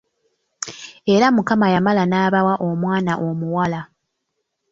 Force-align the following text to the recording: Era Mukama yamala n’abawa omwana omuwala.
Era 1.13 1.25
Mukama 1.35 1.67
yamala 1.73 2.03
n’abawa 2.07 2.53
omwana 2.69 3.13
omuwala. 3.27 3.81